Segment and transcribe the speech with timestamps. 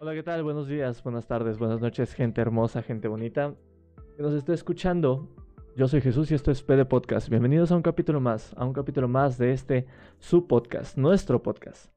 [0.00, 0.42] Hola, ¿qué tal?
[0.42, 3.54] Buenos días, buenas tardes, buenas noches, gente hermosa, gente bonita
[4.16, 5.28] que nos esté escuchando.
[5.76, 7.28] Yo soy Jesús y esto es PD Podcast.
[7.28, 9.86] Bienvenidos a un capítulo más, a un capítulo más de este
[10.18, 11.96] su podcast, nuestro podcast.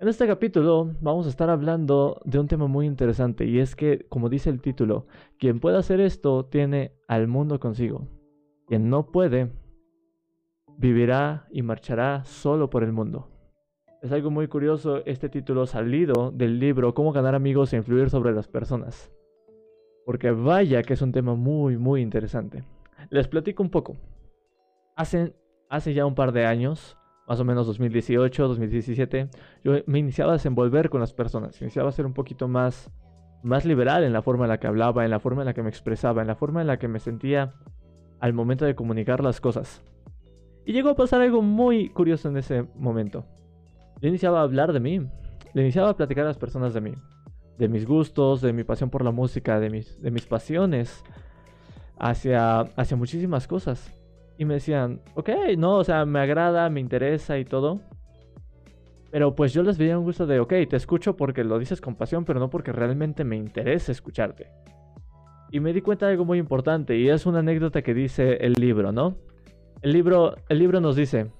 [0.00, 4.06] En este capítulo vamos a estar hablando de un tema muy interesante y es que,
[4.08, 5.06] como dice el título,
[5.38, 8.08] quien pueda hacer esto tiene al mundo consigo.
[8.66, 9.52] Quien no puede,
[10.78, 13.33] vivirá y marchará solo por el mundo.
[14.04, 18.34] Es algo muy curioso este título salido del libro Cómo ganar amigos e influir sobre
[18.34, 19.10] las personas.
[20.04, 22.64] Porque vaya que es un tema muy, muy interesante.
[23.08, 23.96] Les platico un poco.
[24.94, 25.34] Hace,
[25.70, 29.30] hace ya un par de años, más o menos 2018, 2017,
[29.64, 31.58] yo me iniciaba a desenvolver con las personas.
[31.62, 32.90] Iniciaba a ser un poquito más,
[33.42, 35.62] más liberal en la forma en la que hablaba, en la forma en la que
[35.62, 37.54] me expresaba, en la forma en la que me sentía
[38.20, 39.82] al momento de comunicar las cosas.
[40.66, 43.24] Y llegó a pasar algo muy curioso en ese momento.
[44.00, 45.00] Yo iniciaba a hablar de mí.
[45.52, 46.92] Le iniciaba a platicar a las personas de mí.
[47.58, 51.04] De mis gustos, de mi pasión por la música, de mis, de mis pasiones.
[51.98, 53.92] Hacia, hacia muchísimas cosas.
[54.36, 57.80] Y me decían, ok, no, o sea, me agrada, me interesa y todo.
[59.14, 61.94] Pero pues yo les veía un gusto de, ok, te escucho porque lo dices con
[61.94, 64.48] pasión, pero no porque realmente me interesa escucharte.
[65.52, 68.54] Y me di cuenta de algo muy importante, y es una anécdota que dice el
[68.54, 69.14] libro, ¿no?
[69.82, 71.30] El libro, el libro nos dice,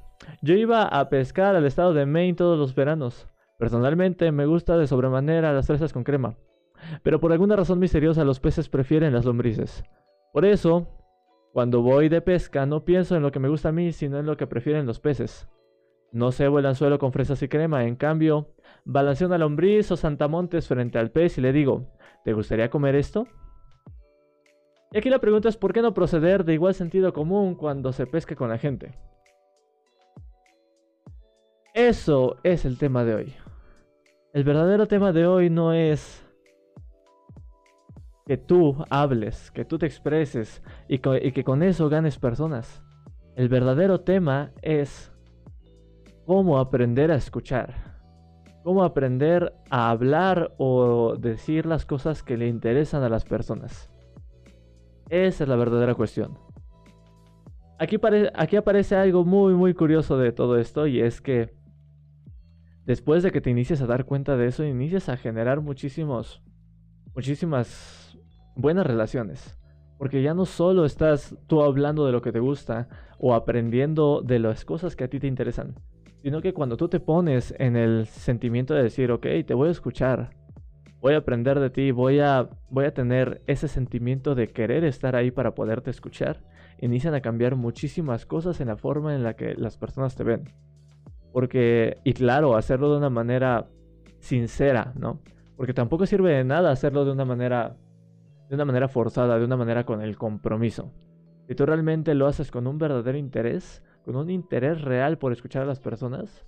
[0.42, 3.28] yo iba a pescar al estado de Maine todos los veranos.
[3.58, 6.36] Personalmente me gusta de sobremanera las fresas con crema.
[7.02, 9.84] Pero por alguna razón misteriosa los peces prefieren las lombrices.
[10.32, 10.86] Por eso,
[11.52, 14.26] cuando voy de pesca no pienso en lo que me gusta a mí, sino en
[14.26, 15.48] lo que prefieren los peces.
[16.12, 20.68] No cebo el anzuelo con fresas y crema, en cambio, balanceo una lombriz o santamontes
[20.68, 21.86] frente al pez y le digo,
[22.24, 23.26] ¿te gustaría comer esto?
[24.92, 28.06] Y aquí la pregunta es ¿por qué no proceder de igual sentido común cuando se
[28.06, 28.96] pesca con la gente?
[31.74, 33.34] Eso es el tema de hoy.
[34.32, 36.24] El verdadero tema de hoy no es
[38.26, 42.80] que tú hables, que tú te expreses y, que con eso ganes personas.
[43.34, 45.10] El verdadero tema es
[46.26, 47.74] cómo aprender a escuchar,
[48.62, 53.90] cómo aprender a hablar o decir las cosas que le interesan a las personas.
[55.08, 56.38] Esa es la verdadera cuestión.
[57.80, 57.98] Aquí,
[58.32, 61.63] aquí aparece algo muy muy curioso de todo esto y es que
[62.86, 66.42] después de que te inicies a dar cuenta de eso, inicias a generar muchísimos,
[67.14, 68.18] muchísimas
[68.56, 69.58] buenas relaciones.
[69.98, 74.38] Porque ya no solo estás tú hablando de lo que te gusta o aprendiendo de
[74.38, 75.74] las cosas que a ti te interesan,
[76.22, 79.72] sino que cuando tú te pones en el sentimiento de decir, ok, te voy a
[79.72, 80.30] escuchar,
[81.00, 85.14] voy a aprender de ti, voy a, voy a tener ese sentimiento de querer estar
[85.16, 86.42] ahí para poderte escuchar,
[86.80, 90.50] inician a cambiar muchísimas cosas en la forma en la que las personas te ven.
[91.34, 93.66] Porque, y claro, hacerlo de una manera
[94.20, 95.18] sincera, ¿no?
[95.56, 97.76] Porque tampoco sirve de nada hacerlo de una manera,
[98.48, 100.92] de una manera forzada, de una manera con el compromiso.
[101.48, 105.62] Si tú realmente lo haces con un verdadero interés, con un interés real por escuchar
[105.62, 106.46] a las personas,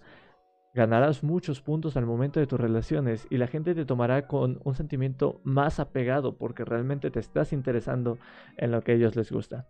[0.73, 4.75] ganarás muchos puntos al momento de tus relaciones y la gente te tomará con un
[4.77, 8.19] sentimiento más apegado porque realmente te estás interesando
[8.57, 9.69] en lo que a ellos les gusta.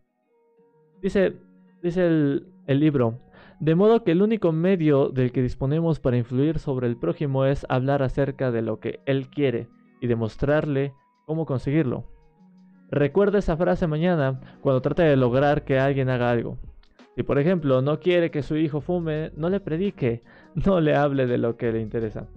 [1.00, 1.37] Dice,
[1.83, 3.19] dice el, el libro,
[3.59, 7.65] de modo que el único medio del que disponemos para influir sobre el prójimo es
[7.69, 9.69] hablar acerca de lo que él quiere
[10.00, 10.93] y demostrarle
[11.25, 12.05] cómo conseguirlo.
[12.91, 16.59] Recuerda esa frase mañana cuando trate de lograr que alguien haga algo.
[17.16, 20.22] Si por ejemplo no quiere que su hijo fume, no le predique,
[20.55, 22.28] no le hable de lo que le interesa.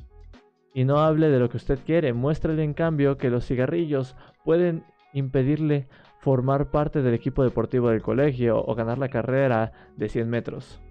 [0.73, 4.15] Y no hable de lo que usted quiere, muéstrale en cambio que los cigarrillos
[4.45, 5.87] pueden impedirle
[6.19, 10.81] formar parte del equipo deportivo del colegio o ganar la carrera de 100 metros.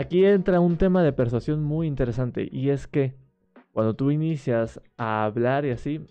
[0.00, 3.12] Aquí entra un tema de persuasión muy interesante y es que
[3.70, 6.06] cuando tú inicias a hablar y así,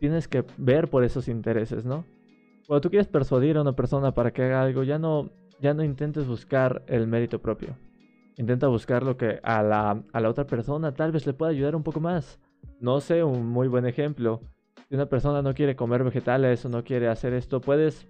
[0.00, 2.06] tienes que ver por esos intereses, ¿no?
[2.66, 5.28] Cuando tú quieres persuadir a una persona para que haga algo, ya no,
[5.60, 7.76] ya no intentes buscar el mérito propio.
[8.38, 11.76] Intenta buscar lo que a la, a la otra persona tal vez le pueda ayudar
[11.76, 12.40] un poco más.
[12.80, 14.40] No sé, un muy buen ejemplo.
[14.88, 18.08] Si una persona no quiere comer vegetales o no quiere hacer esto, puedes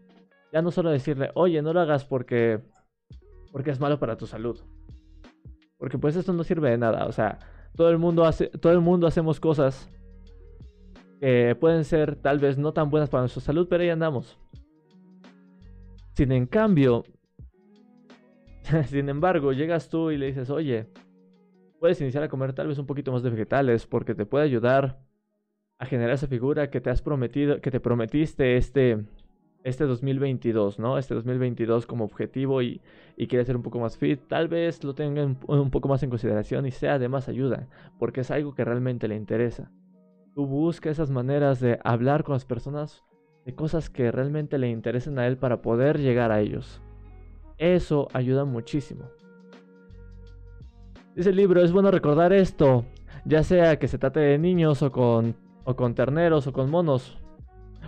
[0.52, 2.60] ya no solo decirle, oye, no lo hagas porque
[3.54, 4.58] porque es malo para tu salud.
[5.78, 7.38] Porque pues esto no sirve de nada, o sea,
[7.76, 9.88] todo el mundo hace todo el mundo hacemos cosas
[11.20, 14.40] que pueden ser tal vez no tan buenas para nuestra salud, pero ahí andamos.
[16.14, 17.04] Sin en cambio,
[18.86, 20.88] sin embargo, llegas tú y le dices, "Oye,
[21.78, 24.98] puedes iniciar a comer tal vez un poquito más de vegetales porque te puede ayudar
[25.78, 29.04] a generar esa figura que te has prometido, que te prometiste este
[29.64, 30.98] este 2022, ¿no?
[30.98, 32.80] Este 2022 como objetivo y,
[33.16, 36.66] quiere ser un poco más fit, tal vez lo tengan un poco más en consideración
[36.66, 37.66] y sea de más ayuda,
[37.98, 39.72] porque es algo que realmente le interesa.
[40.34, 43.04] Tú busca esas maneras de hablar con las personas
[43.46, 46.82] de cosas que realmente le interesen a él para poder llegar a ellos.
[47.56, 49.04] Eso ayuda muchísimo.
[51.14, 52.84] Dice el libro, es bueno recordar esto,
[53.24, 57.23] ya sea que se trate de niños o con terneros o con monos,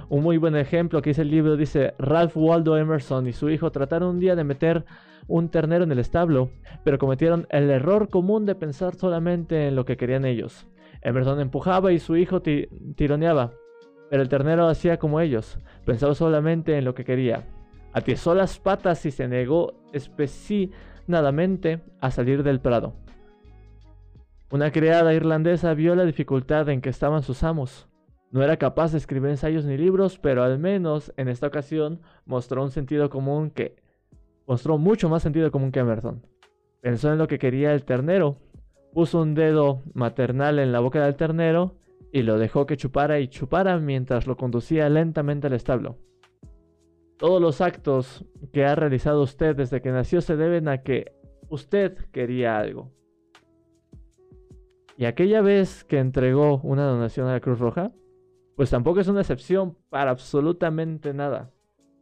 [0.09, 3.73] un muy buen ejemplo que dice el libro dice, Ralph Waldo Emerson y su hijo
[3.73, 4.85] trataron un día de meter
[5.27, 6.51] un ternero en el establo,
[6.85, 10.67] pero cometieron el error común de pensar solamente en lo que querían ellos.
[11.03, 13.53] Emerson empujaba y su hijo tironeaba,
[14.09, 17.45] pero el ternero hacía como ellos, pensaba solamente en lo que quería.
[17.93, 22.95] Atizó las patas y se negó especinadamente a salir del prado.
[24.51, 27.89] Una criada irlandesa vio la dificultad en que estaban sus amos.
[28.37, 32.63] No era capaz de escribir ensayos ni libros, pero al menos en esta ocasión mostró
[32.63, 33.77] un sentido común que
[34.47, 36.21] mostró mucho más sentido común que Emerson.
[36.83, 38.37] Pensó en lo que quería el ternero,
[38.93, 41.77] puso un dedo maternal en la boca del ternero
[42.13, 45.97] y lo dejó que chupara y chupara mientras lo conducía lentamente al establo.
[47.17, 51.11] Todos los actos que ha realizado usted desde que nació se deben a que
[51.49, 52.93] usted quería algo.
[54.99, 57.93] Y aquella vez que entregó una donación a la Cruz Roja,
[58.57, 61.53] pues tampoco es una excepción para absolutamente nada.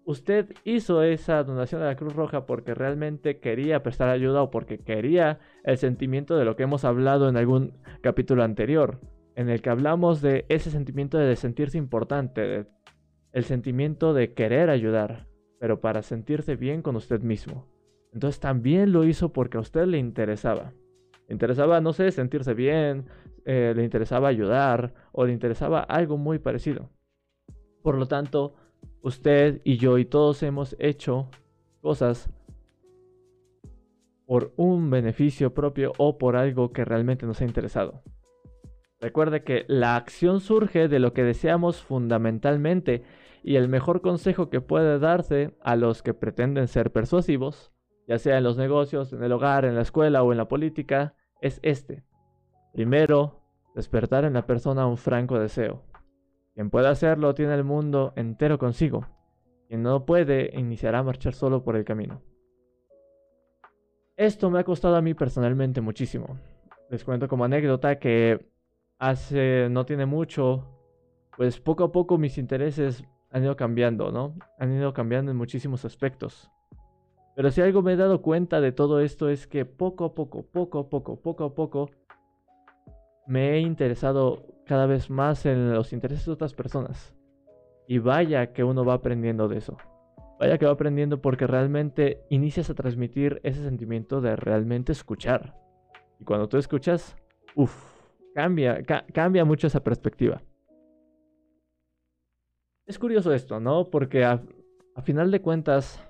[0.07, 4.79] Usted hizo esa donación a la Cruz Roja porque realmente quería prestar ayuda o porque
[4.79, 7.73] quería el sentimiento de lo que hemos hablado en algún
[8.03, 9.01] capítulo anterior,
[9.35, 12.67] en el que hablamos de ese sentimiento de sentirse importante,
[13.33, 15.27] el sentimiento de querer ayudar,
[15.59, 17.67] pero para sentirse bien con usted mismo.
[18.13, 20.73] Entonces también lo hizo porque a usted le interesaba.
[21.29, 23.07] Le interesaba, no sé, sentirse bien,
[23.45, 26.91] eh, le interesaba ayudar o le interesaba algo muy parecido.
[27.83, 28.55] Por lo tanto,
[29.03, 31.29] usted y yo y todos hemos hecho
[31.81, 32.31] cosas
[34.27, 38.03] por un beneficio propio o por algo que realmente nos ha interesado.
[39.01, 43.03] Recuerde que la acción surge de lo que deseamos fundamentalmente
[43.43, 47.74] y el mejor consejo que puede darse a los que pretenden ser persuasivos
[48.07, 51.15] ya sea en los negocios, en el hogar, en la escuela o en la política,
[51.41, 52.05] es este.
[52.73, 53.43] Primero,
[53.75, 55.83] despertar en la persona un franco deseo.
[56.55, 59.07] Quien pueda hacerlo tiene el mundo entero consigo.
[59.69, 62.23] Quien no puede iniciará a marchar solo por el camino.
[64.17, 66.39] Esto me ha costado a mí personalmente muchísimo.
[66.91, 68.49] Les cuento como anécdota que
[68.99, 70.65] hace no tiene mucho,
[71.37, 74.37] pues poco a poco mis intereses han ido cambiando, ¿no?
[74.61, 76.53] Han ido cambiando en muchísimos aspectos.
[77.35, 80.45] Pero si algo me he dado cuenta de todo esto es que poco a poco,
[80.45, 81.91] poco a poco, poco a poco,
[83.27, 87.15] me he interesado cada vez más en los intereses de otras personas.
[87.89, 89.77] Y vaya que uno va aprendiendo de eso.
[90.39, 95.57] Vaya que va aprendiendo porque realmente inicias a transmitir ese sentimiento de realmente escuchar.
[96.21, 97.17] Y cuando tú escuchas,
[97.57, 97.75] uff,
[98.35, 98.83] cambia,
[99.13, 100.41] cambia mucho esa perspectiva.
[102.87, 103.91] Es curioso esto, ¿no?
[103.91, 104.41] Porque a
[105.03, 106.03] final de cuentas,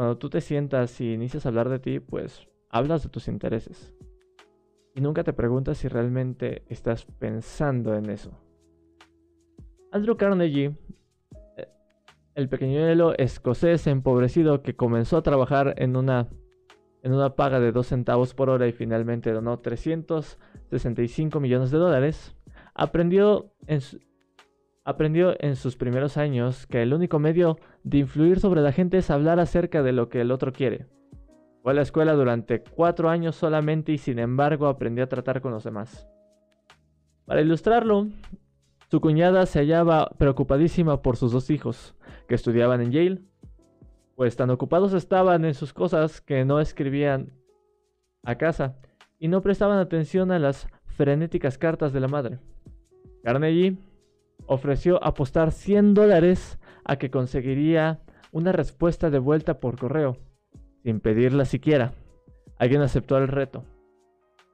[0.00, 3.94] cuando tú te sientas y inicias a hablar de ti, pues hablas de tus intereses.
[4.94, 8.30] Y nunca te preguntas si realmente estás pensando en eso.
[9.92, 10.74] Andrew Carnegie,
[11.58, 11.68] eh,
[12.34, 16.28] el pequeñuelo escocés empobrecido que comenzó a trabajar en una,
[17.02, 22.34] en una paga de 2 centavos por hora y finalmente donó 365 millones de dólares,
[22.72, 24.00] aprendió en, su,
[24.84, 29.10] aprendió en sus primeros años que el único medio de influir sobre la gente es
[29.10, 30.86] hablar acerca de lo que el otro quiere.
[31.62, 35.52] Fue a la escuela durante cuatro años solamente y sin embargo aprendió a tratar con
[35.52, 36.08] los demás.
[37.26, 38.08] Para ilustrarlo,
[38.90, 41.94] su cuñada se hallaba preocupadísima por sus dos hijos,
[42.26, 43.22] que estudiaban en Yale,
[44.16, 47.32] pues tan ocupados estaban en sus cosas que no escribían
[48.24, 48.76] a casa
[49.18, 52.38] y no prestaban atención a las frenéticas cartas de la madre.
[53.22, 53.76] Carnegie
[54.46, 58.00] ofreció apostar 100 dólares a que conseguiría
[58.32, 60.16] una respuesta de vuelta por correo,
[60.82, 61.92] sin pedirla siquiera.
[62.58, 63.64] Alguien aceptó el reto.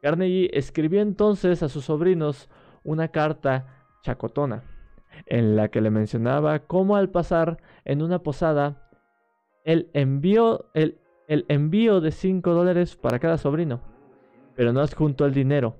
[0.03, 2.49] Carnegie escribió entonces a sus sobrinos
[2.85, 4.63] una carta chacotona,
[5.27, 8.89] en la que le mencionaba cómo al pasar en una posada,
[9.65, 13.81] el envío, el, envío de 5 dólares para cada sobrino,
[14.55, 15.77] pero no adjuntó el dinero.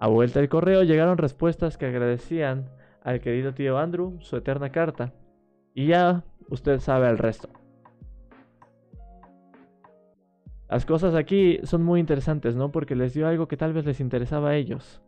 [0.00, 2.70] A vuelta del correo llegaron respuestas que agradecían
[3.02, 5.12] al querido tío Andrew su eterna carta.
[5.74, 7.48] Y ya usted sabe el resto.
[10.68, 12.70] Las cosas aquí son muy interesantes, ¿no?
[12.70, 15.02] Porque les dio algo que tal vez les interesaba a ellos.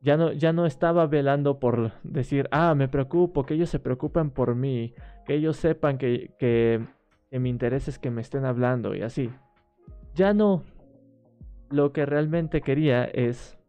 [0.00, 4.30] ya no, ya no estaba velando por decir, ah, me preocupo, que ellos se preocupan
[4.30, 4.94] por mí,
[5.26, 6.84] que ellos sepan que, que,
[7.30, 9.30] que mi interés es que me estén hablando y así.
[10.14, 10.64] Ya no.
[11.70, 13.59] Lo que realmente quería es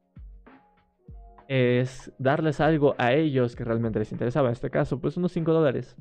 [1.54, 4.48] es darles algo a ellos que realmente les interesaba.
[4.48, 5.98] En este caso, pues unos 5 dólares.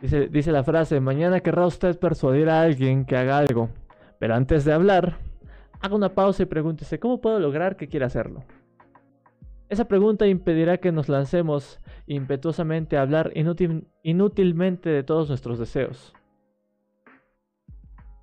[0.00, 3.68] Dice, dice la frase, mañana querrá usted persuadir a alguien que haga algo.
[4.18, 5.18] Pero antes de hablar,
[5.80, 8.42] haga una pausa y pregúntese, ¿cómo puedo lograr que quiera hacerlo?
[9.68, 11.78] Esa pregunta impedirá que nos lancemos
[12.08, 13.32] impetuosamente a hablar
[14.02, 16.12] inútilmente de todos nuestros deseos.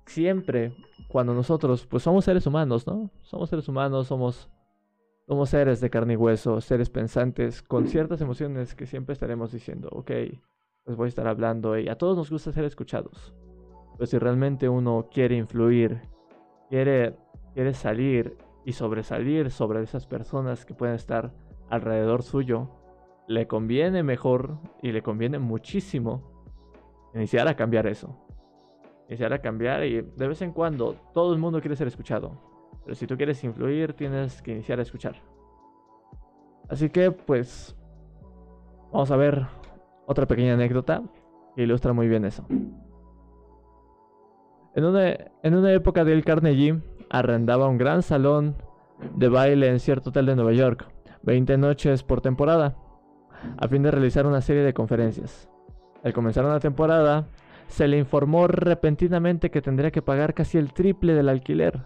[0.04, 0.74] Siempre
[1.08, 3.10] cuando nosotros, pues somos seres humanos, ¿no?
[3.22, 4.50] Somos seres humanos, somos
[5.30, 9.88] somos seres de carne y hueso, seres pensantes, con ciertas emociones que siempre estaremos diciendo,
[9.92, 13.32] ok, les voy a estar hablando y a todos nos gusta ser escuchados.
[13.96, 16.00] Pero si realmente uno quiere influir,
[16.68, 17.14] quiere,
[17.54, 21.32] quiere salir y sobresalir sobre esas personas que pueden estar
[21.68, 22.68] alrededor suyo,
[23.28, 26.42] le conviene mejor y le conviene muchísimo
[27.14, 28.18] iniciar a cambiar eso.
[29.06, 32.49] Iniciar a cambiar y de vez en cuando todo el mundo quiere ser escuchado.
[32.84, 35.16] Pero si tú quieres influir, tienes que iniciar a escuchar.
[36.68, 37.76] Así que, pues,
[38.92, 39.46] vamos a ver
[40.06, 41.02] otra pequeña anécdota
[41.54, 42.46] que ilustra muy bien eso.
[44.74, 45.10] En una,
[45.42, 48.56] en una época del Carnegie arrendaba un gran salón
[49.16, 50.86] de baile en cierto hotel de Nueva York,
[51.22, 52.76] 20 noches por temporada,
[53.56, 55.48] a fin de realizar una serie de conferencias.
[56.04, 57.26] Al comenzar una temporada,
[57.66, 61.80] se le informó repentinamente que tendría que pagar casi el triple del alquiler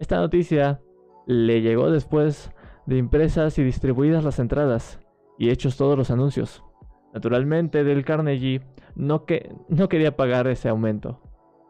[0.00, 0.80] esta noticia
[1.26, 2.50] le llegó después
[2.86, 4.98] de impresas y distribuidas las entradas
[5.38, 6.64] y hechos todos los anuncios.
[7.12, 8.62] Naturalmente, Del Carnegie
[8.94, 9.24] no,
[9.68, 11.20] no quería pagar ese aumento.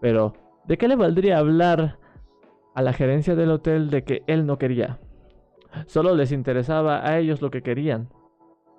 [0.00, 0.34] Pero,
[0.64, 1.99] ¿de qué le valdría hablar
[2.75, 5.00] a la gerencia del hotel de que él no quería?
[5.87, 8.10] Solo les interesaba a ellos lo que querían.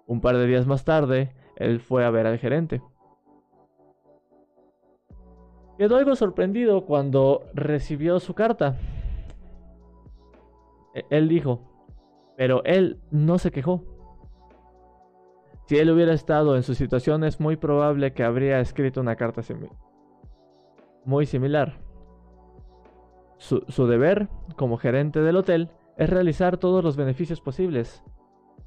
[0.07, 2.81] Un par de días más tarde, él fue a ver al gerente.
[5.77, 8.77] Quedó algo sorprendido cuando recibió su carta.
[10.93, 11.61] E-, él dijo,
[12.37, 13.83] pero él no se quejó.
[15.65, 19.41] Si él hubiera estado en su situación es muy probable que habría escrito una carta
[21.05, 21.79] muy similar.
[23.37, 28.03] Su, su, deber como gerente del hotel es realizar todos los beneficios posibles.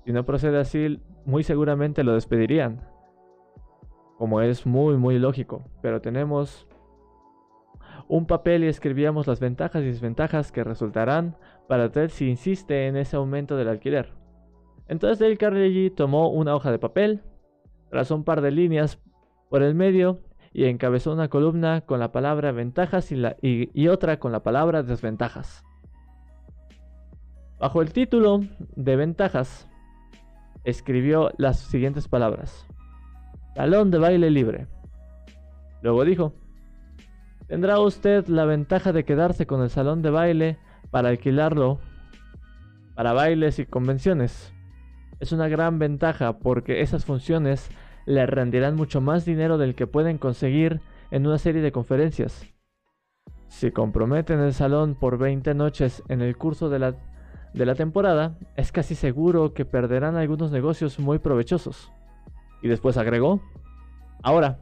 [0.04, 2.80] Si no procede así, muy seguramente lo despedirían.
[4.18, 5.62] Como es muy muy lógico.
[5.82, 6.66] Pero tenemos
[8.08, 11.36] un papel y escribíamos las ventajas y desventajas que resultarán
[11.68, 14.10] para Ted si insiste en ese aumento del alquiler.
[14.88, 17.22] Entonces Dale Carnegie tomó una hoja de papel,
[17.90, 19.00] trazó un par de líneas
[19.48, 20.20] por el medio
[20.52, 25.64] y encabezó una columna con la palabra ventajas y, y otra con la palabra desventajas.
[27.58, 28.40] Bajo el título
[28.76, 29.68] de ventajas,
[30.64, 32.66] escribió las siguientes palabras.
[33.54, 34.66] Salón de baile libre.
[35.82, 36.34] Luego dijo,
[37.46, 40.58] Tendrá usted la ventaja de quedarse con el salón de baile
[40.90, 41.78] para alquilarlo
[42.94, 44.52] para bailes y convenciones.
[45.20, 47.68] Es una gran ventaja porque esas funciones
[48.06, 52.46] le rendirán mucho más dinero del que pueden conseguir en una serie de conferencias.
[53.48, 56.94] Si comprometen el salón por 20 noches en el curso de la,
[57.52, 61.90] de la temporada, es casi seguro que perderán algunos negocios muy provechosos.
[62.62, 63.42] Y después agregó,
[64.22, 64.58] ahora,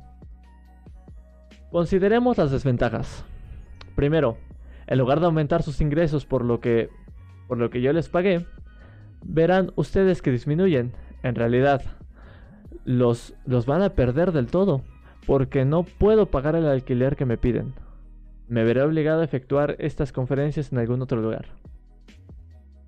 [1.73, 3.25] Consideremos las desventajas.
[3.97, 4.37] Primero,
[4.93, 6.91] en lugar de aumentar sus ingresos por lo que,
[7.49, 8.45] por lo que yo les pagué,
[9.25, 10.93] verán ustedes que disminuyen.
[11.23, 11.81] En realidad,
[12.85, 14.83] los, los van a perder del todo,
[15.27, 17.73] porque no puedo pagar el alquiler que me piden.
[18.49, 21.47] Me veré obligado a efectuar estas conferencias en algún otro lugar.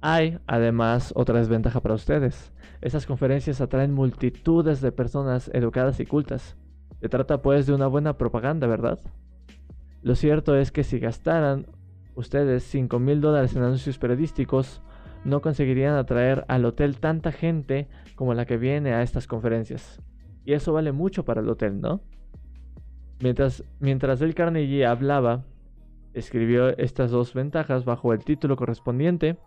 [0.02, 2.52] Hay, además, otra desventaja para ustedes.
[2.82, 6.54] Estas conferencias atraen multitudes de personas educadas y cultas.
[7.00, 8.98] Se trata pues de una buena propaganda, ¿verdad?
[10.02, 11.64] Lo cierto es que si gastaran
[12.14, 14.82] ustedes 5 mil dólares en anuncios periodísticos,
[15.24, 20.00] no conseguirían atraer al hotel tanta gente como la que viene a estas conferencias.
[20.44, 22.02] Y eso vale mucho para el hotel, ¿no?
[23.20, 25.44] Mientras, mientras Del Carnegie hablaba,
[26.12, 29.38] escribió estas dos ventajas bajo el título correspondiente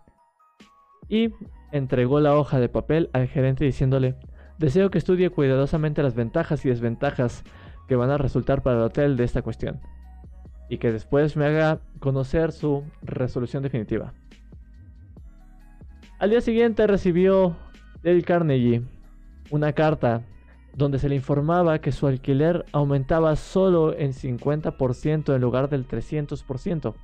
[1.08, 1.32] y
[1.70, 4.16] entregó la hoja de papel al gerente diciéndole,
[4.58, 7.44] Deseo que estudie cuidadosamente las ventajas y desventajas
[7.86, 9.80] que van a resultar para el hotel de esta cuestión
[10.68, 14.12] y que después me haga conocer su resolución definitiva.
[16.18, 17.56] Al día siguiente recibió
[18.02, 18.82] del Carnegie
[19.50, 20.22] una carta
[20.74, 26.94] donde se le informaba que su alquiler aumentaba solo en 50% en lugar del 300%.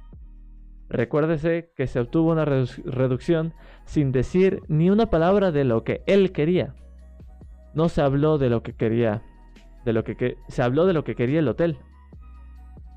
[0.88, 3.52] Recuérdese que se obtuvo una reducción
[3.84, 6.74] sin decir ni una palabra de lo que él quería.
[7.74, 9.22] No se habló de lo que quería,
[9.84, 11.78] de lo que, se habló de lo que quería el hotel.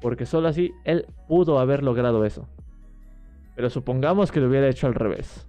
[0.02, 2.48] Porque solo así él pudo haber logrado eso.
[3.56, 5.48] Pero supongamos que lo hubiera hecho al revés.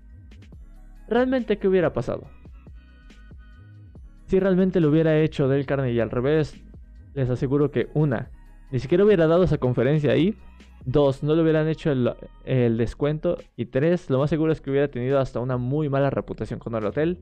[1.09, 2.25] ¿Realmente qué hubiera pasado?
[4.27, 6.63] Si realmente lo hubiera hecho del y al revés,
[7.15, 8.31] les aseguro que una,
[8.71, 10.37] ni siquiera hubiera dado esa conferencia ahí
[10.91, 13.37] Dos, no le hubieran hecho el, descuento.
[13.57, 16.75] Y tres, lo más seguro es que hubiera tenido hasta una muy mala reputación con
[16.75, 17.19] el hotel.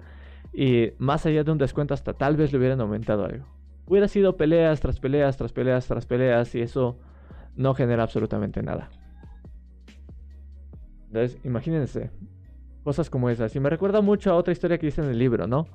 [0.52, 3.44] Y más allá de un descuento, hasta tal vez le hubieran aumentado algo.
[3.88, 6.54] Hubiera sido peleas tras peleas, tras peleas, tras peleas.
[6.54, 6.96] Y eso
[7.56, 8.90] no genera absolutamente nada.
[11.08, 12.10] Entonces, imagínense.
[12.84, 13.54] Cosas como esas.
[13.56, 15.66] Y me recuerda mucho a otra historia que dice en el libro, ¿no?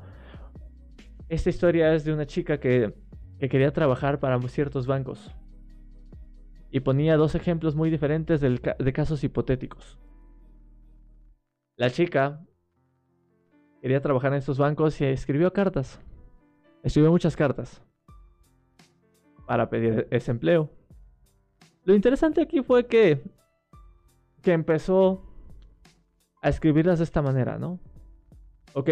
[1.28, 2.94] Esta historia es de una chica que,
[3.40, 5.32] que quería trabajar para ciertos bancos
[6.72, 10.00] y ponía dos ejemplos muy diferentes de casos hipotéticos.
[11.76, 12.46] La chica
[13.82, 16.00] quería trabajar en estos bancos y escribió cartas.
[16.84, 17.84] Escribió muchas cartas
[19.46, 20.70] para pedir ese empleo.
[21.84, 23.24] Lo interesante aquí fue que,
[24.42, 25.24] que empezó
[26.42, 27.80] a escribirlas de esta manera, ¿no?
[28.74, 28.90] Ok,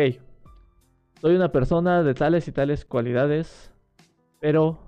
[1.22, 3.74] soy una persona de tales y tales cualidades,
[4.40, 4.80] pero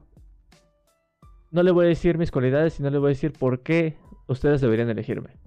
[1.52, 3.98] no le voy a decir mis cualidades y no le voy a decir por qué
[4.28, 5.38] ustedes deberían elegirme.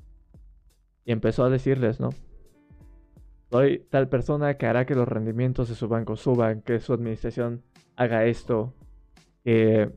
[1.04, 2.11] Y empezó a decirles, ¿no?
[3.50, 7.62] Soy tal persona que hará que los rendimientos de su banco suban, que su administración
[7.96, 8.75] haga esto,
[9.44, 9.90] que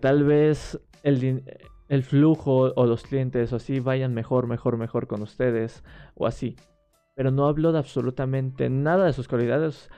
[0.00, 5.82] tal vez el, flujo o los clientes o así vayan mejor, mejor, mejor con ustedes
[6.14, 6.56] o así.
[7.14, 9.90] Pero no habló de absolutamente nada de sus cualidades,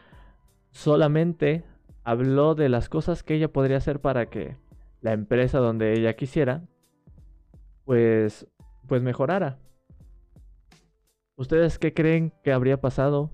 [0.70, 1.64] solamente
[2.04, 4.56] habló de las cosas que ella podría hacer para que
[5.00, 6.62] la empresa donde ella quisiera,
[7.84, 8.46] pues,
[8.86, 9.58] pues mejorara.
[11.36, 13.30] ¿Ustedes qué creen que habría pasado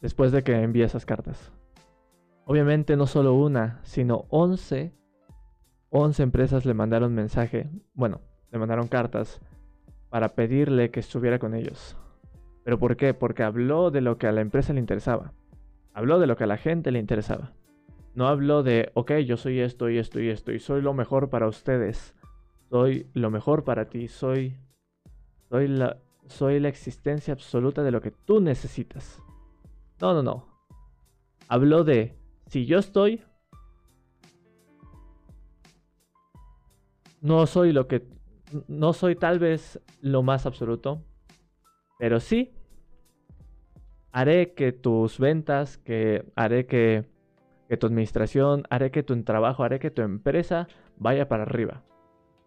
[0.00, 1.52] después de que envíe esas cartas?
[2.46, 4.92] Obviamente no solo una, sino 11,
[5.90, 8.20] 11 empresas le mandaron mensaje, bueno,
[8.50, 9.40] le mandaron cartas
[10.08, 11.96] para pedirle que estuviera con ellos.
[12.64, 13.14] ¿Pero por qué?
[13.14, 15.32] Porque habló de lo que a la empresa le interesaba.
[15.92, 17.52] Habló de lo que a la gente le interesaba.
[18.14, 21.30] No hablo de, ok, yo soy esto y esto y esto y soy lo mejor
[21.30, 22.14] para ustedes.
[22.68, 24.08] Soy lo mejor para ti.
[24.08, 24.56] Soy,
[25.48, 29.22] soy, la, soy la existencia absoluta de lo que tú necesitas.
[30.00, 30.46] No, no, no.
[31.48, 33.22] Hablo de, si yo estoy,
[37.20, 38.06] no soy lo que,
[38.68, 41.02] no soy tal vez lo más absoluto,
[41.98, 42.52] pero sí
[44.12, 47.04] haré que tus ventas, que haré que
[47.78, 51.82] tu administración, haré que tu trabajo, haré que tu empresa vaya para arriba.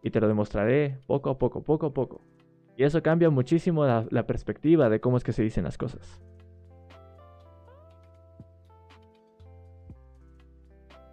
[0.01, 2.21] Y te lo demostraré poco a poco, poco a poco.
[2.75, 6.21] Y eso cambia muchísimo la, la perspectiva de cómo es que se dicen las cosas.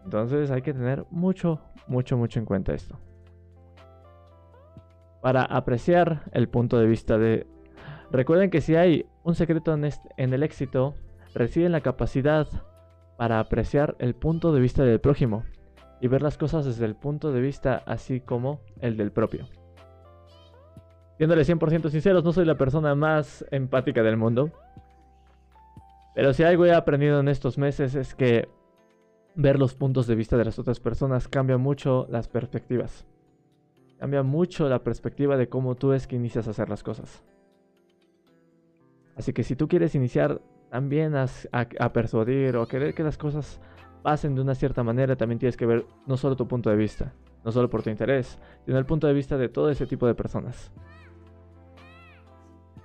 [0.04, 2.98] Entonces hay que tener mucho, mucho, mucho en cuenta esto.
[5.20, 7.46] Para apreciar el punto de vista de...
[8.10, 10.94] Recuerden que si hay un secreto en, el éxito,
[11.34, 12.48] reside en la capacidad
[13.16, 15.44] para apreciar el punto de vista del prójimo
[16.00, 19.46] y ver las cosas desde el punto de vista así como el del propio.
[21.18, 24.50] Siéndole 100% sinceros, no soy la persona más empática del mundo.
[26.14, 28.48] Pero si algo he aprendido en estos meses es que
[29.34, 33.06] ver los puntos de vista de las otras personas cambia mucho las perspectivas.
[34.00, 37.22] Cambia mucho la perspectiva de cómo tú es que inicias a hacer las cosas.
[39.14, 43.60] Así que si tú quieres iniciar también a, persuadir o a querer que las cosas
[44.02, 47.12] pasen de una cierta manera, también tienes que ver no solo tu punto de vista,
[47.44, 50.14] no solo por tu interés, sino el punto de vista de todo ese tipo de
[50.14, 50.72] personas.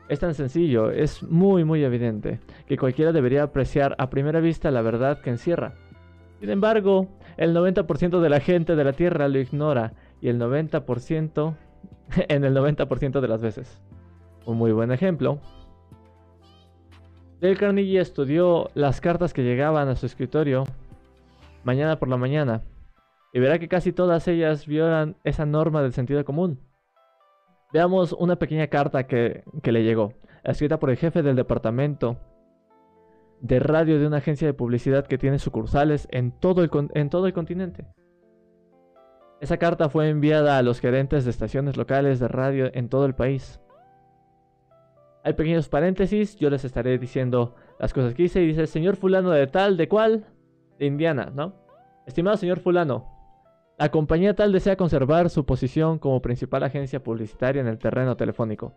[0.10, 4.82] Es tan sencillo, es muy muy evidente, que cualquiera debería apreciar a primera vista la
[4.82, 5.76] verdad que encierra.
[6.42, 11.56] Sin embargo, el 90% de la gente de la Tierra lo ignora y el 90%
[12.30, 13.82] en el 90% de las veces.
[14.46, 15.40] Un muy buen ejemplo
[17.42, 20.64] Dale Carnegie estudió las cartas que llegaban a su escritorio
[21.64, 22.64] mañana por la mañana
[23.34, 26.60] y verá que casi todas ellas violan esa norma del sentido común.
[27.74, 32.18] Veamos una pequeña carta que, le llegó, escrita por el jefe del departamento
[33.42, 37.28] de radio de una agencia de publicidad que tiene sucursales en todo el, en todo
[37.28, 37.86] el continente.
[39.46, 43.14] Esa carta fue enviada a los gerentes de estaciones locales de radio en todo el
[43.14, 43.60] país.
[45.24, 48.42] Hay pequeños paréntesis, yo les estaré diciendo las cosas que hice.
[48.42, 50.26] Y dice, señor fulano de tal, de cual,
[50.80, 51.54] de Indiana, ¿no?
[52.08, 53.06] Estimado señor fulano,
[53.78, 58.74] La compañía tal desea conservar su posición como principal agencia publicitaria en el terreno telefónico.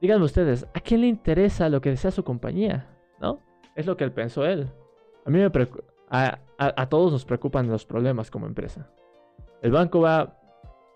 [0.00, 2.86] Díganme ustedes, ¿a quién le interesa lo que desea su compañía?
[3.20, 3.40] ¿No?
[3.76, 4.70] Es lo que él pensó él.
[5.26, 5.50] A mí me
[6.08, 8.90] a, a, todos nos preocupan los problemas como empresa.
[9.62, 10.36] El banco va,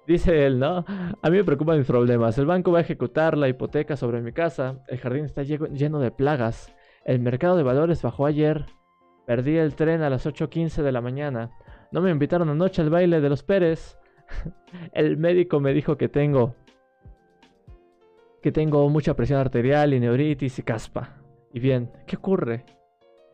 [0.06, 0.84] dice él, ¿no?
[0.86, 2.38] A mí me preocupan mis problemas.
[2.38, 4.82] El banco va a ejecutar la hipoteca sobre mi casa.
[4.88, 6.74] El jardín está lleno de plagas.
[7.04, 8.66] El mercado de valores bajó ayer.
[9.26, 11.50] Perdí el tren a las 8.15 de la mañana.
[11.90, 13.98] No me invitaron anoche al baile de los Pérez.
[14.92, 16.54] el médico me dijo que tengo
[18.42, 21.16] que tengo mucha presión arterial y neuritis y caspa.
[21.52, 22.64] Y bien, ¿qué ocurre?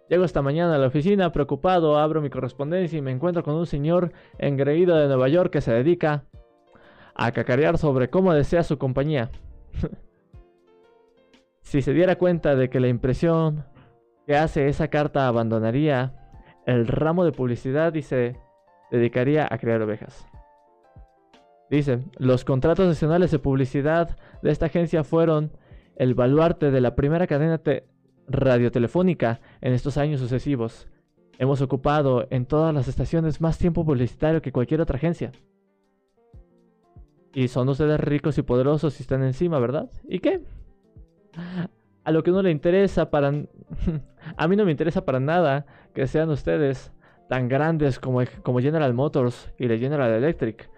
[0.09, 3.67] Llego esta mañana a la oficina preocupado, abro mi correspondencia y me encuentro con un
[3.67, 6.25] señor engreído de Nueva York que se dedica
[7.15, 9.31] a cacarear sobre cómo desea su compañía.
[11.61, 13.67] si se diera cuenta de que la impresión
[14.27, 16.15] que hace esa carta abandonaría
[16.65, 18.37] el ramo de publicidad y se
[18.91, 20.27] dedicaría a crear ovejas.
[21.71, 25.53] Dice, los contratos nacionales de publicidad de esta agencia fueron
[25.97, 27.59] el baluarte de la primera cadena
[28.29, 30.87] radiotelefónica en estos años sucesivos.
[31.39, 35.33] Hemos ocupado en todas las estaciones más tiempo publicitario que cualquier otra agencia.
[37.33, 39.91] Y son ustedes ricos y poderosos y están encima, ¿verdad?
[40.09, 40.41] ¿Y qué?
[42.05, 43.29] A lo que no le interesa para...
[44.37, 46.93] a mí no me interesa para nada que sean ustedes
[47.29, 50.71] tan grandes como, como General Motors y la General Electric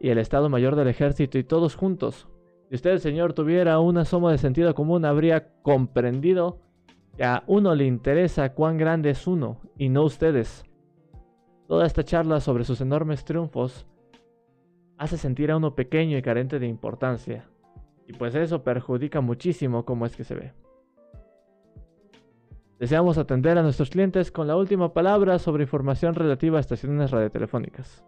[0.00, 2.28] y el Estado Mayor del Ejército y todos juntos.
[2.68, 6.58] Si usted, señor, tuviera una suma de sentido común, habría comprendido
[7.18, 10.64] que a uno le interesa cuán grande es uno y no ustedes.
[11.66, 13.88] Toda esta charla sobre sus enormes triunfos
[14.98, 17.44] hace sentir a uno pequeño y carente de importancia.
[18.06, 20.52] Y pues eso perjudica muchísimo cómo es que se ve.
[22.78, 28.04] Deseamos atender a nuestros clientes con la última palabra sobre información relativa a estaciones radiotelefónicas.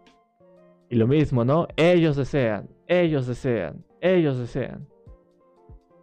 [0.89, 1.67] Y lo mismo, ¿no?
[1.75, 4.87] Ellos desean, ellos desean, ellos desean.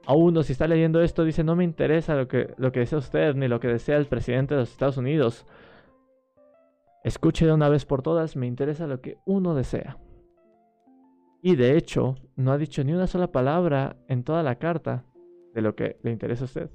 [0.08, 2.98] A uno, si está leyendo esto, dice, no me interesa lo que, lo que desea
[2.98, 5.44] usted, ni lo que desea el presidente de los Estados Unidos.
[7.04, 9.98] Escuche de una vez por todas, me interesa lo que uno desea.
[11.42, 15.04] Y de hecho, no ha dicho ni una sola palabra en toda la carta
[15.52, 16.70] de lo que le interesa a usted.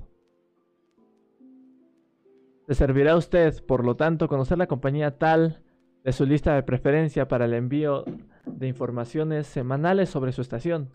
[2.68, 5.64] Le servirá a usted, por lo tanto, conocer la compañía tal
[6.04, 8.06] de su lista de preferencia para el envío
[8.46, 10.92] de informaciones semanales sobre su estación.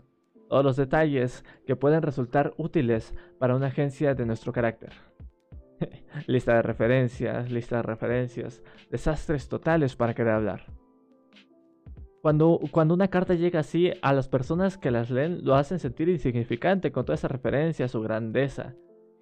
[0.49, 4.91] Todos los detalles que pueden resultar útiles para una agencia de nuestro carácter.
[6.27, 10.65] lista de referencias, lista de referencias, desastres totales para querer hablar.
[12.21, 16.09] Cuando, cuando una carta llega así, a las personas que las leen lo hacen sentir
[16.09, 18.73] insignificante con toda esa referencia, su grandeza.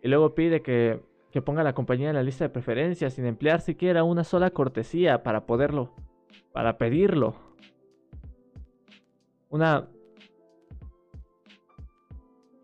[0.02, 1.00] Y luego pide que
[1.32, 5.24] que ponga la compañía en la lista de preferencias sin emplear siquiera una sola cortesía
[5.24, 5.94] para poderlo,
[6.52, 7.36] para pedirlo.
[9.50, 9.88] Una...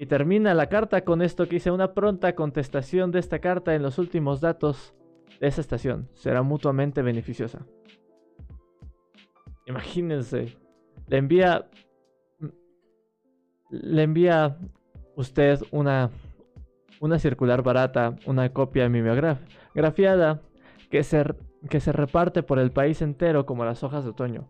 [0.03, 3.83] Y termina la carta con esto que dice una pronta contestación de esta carta en
[3.83, 4.93] los últimos datos
[5.39, 6.09] de esa estación.
[6.13, 7.65] Será mutuamente beneficiosa.
[9.65, 10.57] Imagínense.
[11.07, 11.69] Le envía...
[13.69, 14.57] Le envía
[15.15, 16.11] usted una
[16.99, 20.41] una circular barata, una copia mimeografiada
[20.91, 21.23] que se,
[21.69, 24.49] que se reparte por el país entero como las hojas de otoño.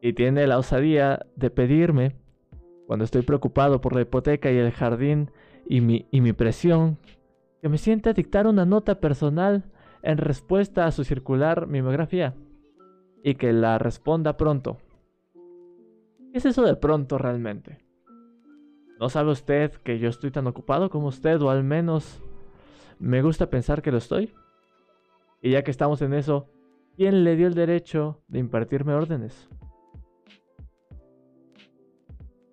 [0.00, 2.19] Y tiene la osadía de pedirme,
[2.90, 5.30] cuando estoy preocupado por la hipoteca y el jardín
[5.64, 6.98] y mi, y mi presión,
[7.62, 9.62] que me sienta a dictar una nota personal
[10.02, 12.34] en respuesta a su circular mimeografía
[13.22, 14.78] y que la responda pronto.
[16.32, 17.78] ¿Qué es eso de pronto realmente?
[18.98, 21.40] ¿No sabe usted que yo estoy tan ocupado como usted?
[21.42, 22.20] O al menos
[22.98, 24.34] me gusta pensar que lo estoy.
[25.40, 26.48] Y ya que estamos en eso,
[26.96, 29.48] ¿quién le dio el derecho de impartirme órdenes?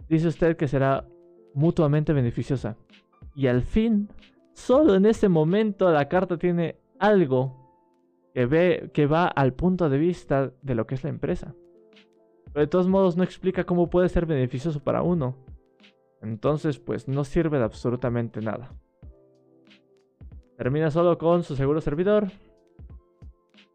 [0.09, 1.05] Dice usted que será
[1.53, 2.77] mutuamente beneficiosa.
[3.35, 4.09] Y al fin,
[4.53, 7.67] solo en ese momento la carta tiene algo
[8.33, 11.53] que, ve, que va al punto de vista de lo que es la empresa.
[12.53, 15.35] Pero de todos modos no explica cómo puede ser beneficioso para uno.
[16.21, 18.73] Entonces, pues no sirve de absolutamente nada.
[20.57, 22.31] Termina solo con su seguro servidor,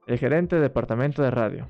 [0.06, 1.68] el gerente de departamento de radio.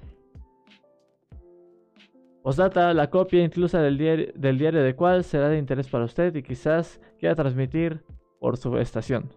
[2.42, 6.34] Postdata, la copia inclusa del diario, del diario de cual será de interés para usted
[6.34, 8.04] y quizás quiera transmitir
[8.40, 9.32] por su estación.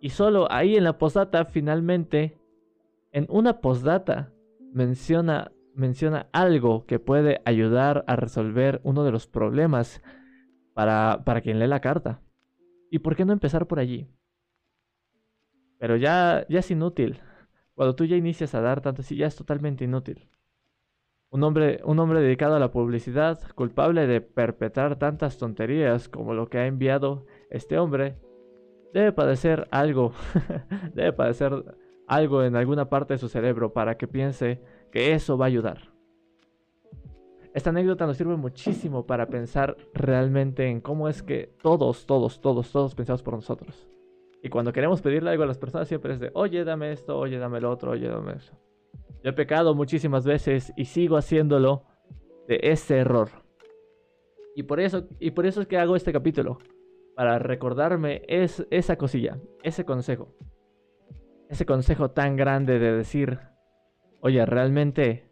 [0.00, 2.36] Y solo ahí en la postdata, finalmente,
[3.12, 4.32] en una postdata,
[4.72, 10.02] menciona, menciona algo que puede ayudar a resolver uno de los problemas
[10.74, 12.20] para, para quien lee la carta.
[12.90, 14.08] ¿Y por qué no empezar por allí?
[15.78, 17.20] Pero ya, ya es inútil.
[17.74, 20.28] Cuando tú ya inicias a dar tanto así, ya es totalmente inútil.
[21.30, 26.48] Un hombre, un hombre dedicado a la publicidad, culpable de perpetrar tantas tonterías como lo
[26.48, 28.16] que ha enviado este hombre,
[28.94, 30.12] debe padecer algo,
[30.94, 31.52] debe padecer
[32.06, 34.62] algo en alguna parte de su cerebro para que piense
[34.92, 35.92] que eso va a ayudar.
[37.52, 42.70] Esta anécdota nos sirve muchísimo para pensar realmente en cómo es que todos, todos, todos,
[42.70, 43.88] todos pensamos por nosotros.
[44.42, 47.38] Y cuando queremos pedirle algo a las personas siempre es de, oye, dame esto, oye,
[47.38, 48.54] dame lo otro, oye, dame eso.
[49.22, 51.84] Yo he pecado muchísimas veces y sigo haciéndolo
[52.46, 53.28] de ese error.
[54.54, 56.58] Y por eso, y por eso es que hago este capítulo.
[57.14, 60.34] Para recordarme es, esa cosilla, ese consejo.
[61.48, 63.38] Ese consejo tan grande de decir,
[64.20, 65.30] oye, realmente,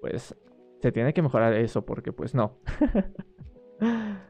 [0.00, 0.36] pues
[0.80, 2.58] se tiene que mejorar eso porque pues no.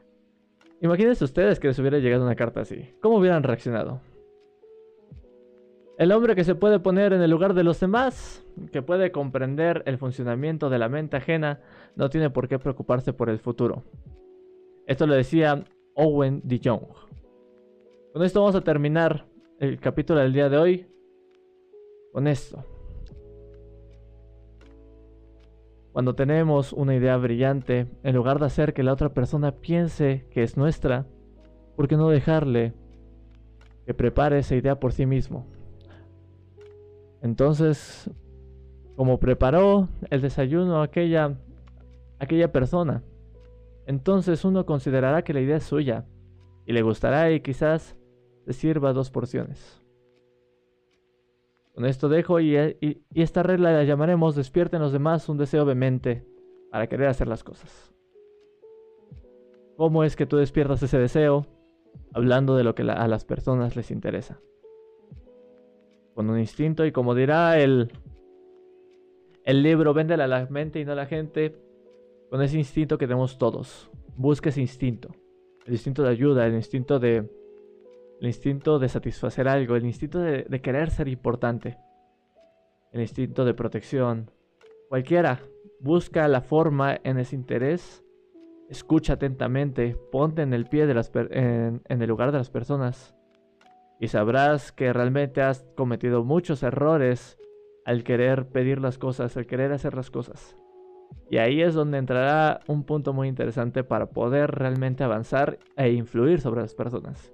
[0.81, 2.93] Imagínense ustedes que les hubiera llegado una carta así.
[3.01, 4.01] ¿Cómo hubieran reaccionado?
[5.97, 9.81] El hombre que se puede poner en el lugar de los demás, que puede comprender
[9.87, 11.59] el funcionamiento de la mente ajena,
[11.95, 13.83] no tiene por qué preocuparse por el futuro.
[14.85, 15.63] Esto lo decía
[15.95, 16.85] Owen de Jong.
[18.13, 19.25] Con esto vamos a terminar
[19.59, 20.87] el capítulo del día de hoy.
[22.13, 22.63] Con esto.
[25.93, 30.43] Cuando tenemos una idea brillante, en lugar de hacer que la otra persona piense que
[30.43, 31.07] es nuestra,
[31.75, 32.73] ¿por qué no dejarle
[33.87, 35.56] que prepare esa idea por sí mismo?
[37.21, 38.09] Entonces,
[38.95, 41.37] como preparó el desayuno aquella,
[42.19, 43.03] aquella persona,
[43.85, 46.05] entonces uno considerará que la idea es suya
[46.65, 47.97] y le gustará y quizás
[48.45, 49.81] le sirva dos porciones.
[51.73, 52.55] Con esto dejo y,
[53.13, 56.25] esta regla la llamaremos despierten los demás un deseo vehemente
[56.71, 57.93] para querer hacer las cosas.
[59.75, 61.45] ¿Cómo es que tú despiertas ese deseo?
[62.13, 64.39] Hablando de lo que a las personas les interesa
[66.17, 67.91] con un instinto y como dirá el,
[69.43, 71.55] el libro, véndela a la mente y no a la gente,
[72.31, 73.91] con ese instinto que tenemos todos.
[74.15, 75.09] Busca ese instinto.
[75.67, 77.17] El instinto de ayuda, el instinto de,
[78.19, 81.77] el instinto de satisfacer algo, el instinto de, querer ser importante,
[82.93, 84.31] el instinto de protección.
[84.89, 85.39] Cualquiera,
[85.81, 88.03] busca la forma en ese interés,
[88.71, 93.16] escucha atentamente, ponte en el pie de las en el lugar de las personas
[93.99, 97.37] y sabrás que realmente has cometido muchos errores
[97.85, 100.55] al querer pedir las cosas, al querer hacer las cosas.
[101.29, 106.41] Y ahí es donde entrará un punto muy interesante para poder realmente avanzar e influir
[106.41, 107.33] sobre las personas.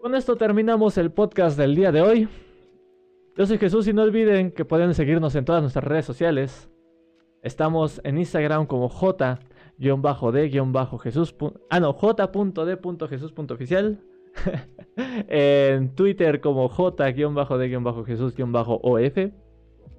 [0.00, 2.28] Con esto terminamos el podcast del día de hoy.
[3.36, 6.68] Yo soy Jesús y no olviden que pueden seguirnos en todas nuestras redes sociales.
[7.42, 11.34] Estamos en Instagram como j-d-jesús.
[11.70, 14.00] Ah, no, j.d.jesús.oficial.
[15.28, 18.34] en Twitter como j-d-jesús-of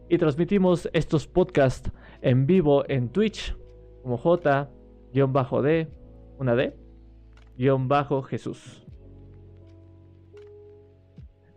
[0.10, 1.92] y transmitimos estos podcasts
[2.22, 3.56] en vivo en Twitch
[4.02, 5.88] como j-d,
[6.38, 6.76] una d,
[8.28, 8.86] Jesús.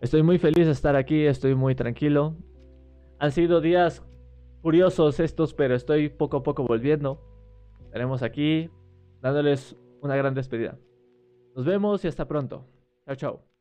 [0.00, 2.36] Estoy muy feliz de estar aquí, estoy muy tranquilo.
[3.18, 4.04] Han sido días
[4.62, 7.20] curiosos estos, pero estoy poco a poco volviendo.
[7.84, 8.70] Estaremos aquí
[9.22, 10.78] dándoles una gran despedida.
[11.56, 12.66] Nos vemos y hasta pronto.
[13.06, 13.55] Chao, chao.